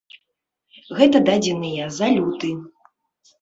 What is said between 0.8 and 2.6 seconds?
Гэта дадзеныя за люты.